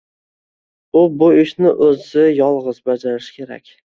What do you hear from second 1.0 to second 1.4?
U bu